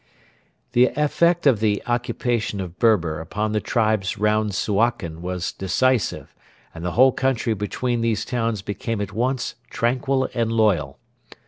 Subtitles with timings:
[0.71, 6.33] The effect of the occupation of Berber upon the tribes around Suakin was decisive,
[6.73, 10.97] and the whole country between these towns became at once tranquil and loyal.